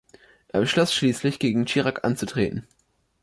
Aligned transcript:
Er 0.47 0.61
beschloss 0.61 0.95
schließlich, 0.95 1.37
gegen 1.37 1.65
Chirac 1.67 2.03
anzutreten. 2.03 2.65